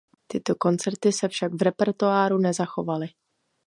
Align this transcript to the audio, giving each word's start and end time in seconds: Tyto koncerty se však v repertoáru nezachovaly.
Tyto 0.27 0.55
koncerty 0.55 1.11
se 1.11 1.27
však 1.27 1.53
v 1.53 1.61
repertoáru 1.61 2.37
nezachovaly. 2.37 3.07